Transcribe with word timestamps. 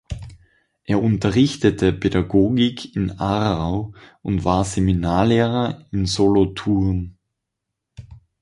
Er 0.83 0.99
unterrichtete 0.99 1.93
Pädagogik 1.93 2.95
in 2.95 3.11
Aarau 3.19 3.93
und 4.23 4.43
war 4.43 4.63
Seminarlehrer 4.65 5.85
in 5.91 6.07
Solothurn. 6.07 7.19